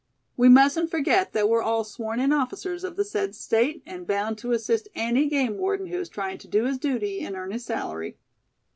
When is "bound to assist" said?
4.07-4.87